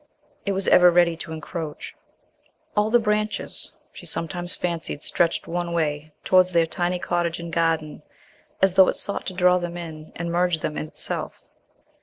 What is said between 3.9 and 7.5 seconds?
she sometimes fancied, stretched one way towards their tiny cottage